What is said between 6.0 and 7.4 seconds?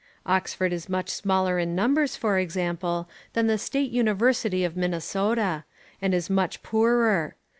and is much poorer.